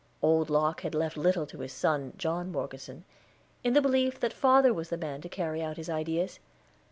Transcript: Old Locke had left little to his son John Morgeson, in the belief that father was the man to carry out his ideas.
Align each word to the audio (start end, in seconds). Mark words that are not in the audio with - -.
Old 0.23 0.49
Locke 0.49 0.81
had 0.81 0.95
left 0.95 1.15
little 1.15 1.45
to 1.45 1.59
his 1.59 1.71
son 1.71 2.13
John 2.17 2.51
Morgeson, 2.51 3.05
in 3.63 3.73
the 3.73 3.83
belief 3.83 4.19
that 4.19 4.33
father 4.33 4.73
was 4.73 4.89
the 4.89 4.97
man 4.97 5.21
to 5.21 5.29
carry 5.29 5.61
out 5.61 5.77
his 5.77 5.91
ideas. 5.91 6.39